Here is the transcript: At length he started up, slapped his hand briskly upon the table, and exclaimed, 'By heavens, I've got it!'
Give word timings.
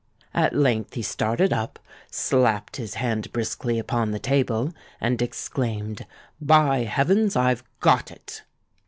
At 0.33 0.55
length 0.55 0.95
he 0.95 1.03
started 1.03 1.53
up, 1.53 1.77
slapped 2.09 2.77
his 2.77 2.95
hand 2.95 3.31
briskly 3.31 3.77
upon 3.77 4.09
the 4.09 4.17
table, 4.17 4.73
and 4.99 5.21
exclaimed, 5.21 6.07
'By 6.41 6.85
heavens, 6.85 7.35
I've 7.35 7.63
got 7.81 8.09
it!' 8.09 8.41